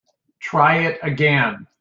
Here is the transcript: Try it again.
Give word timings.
Try 0.39 0.77
it 0.77 0.97
again. 1.03 1.67